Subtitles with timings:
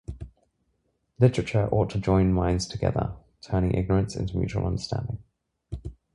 [1.19, 3.13] Literature ought to join minds together...
[3.39, 5.19] turning ignorance into mutual understanding.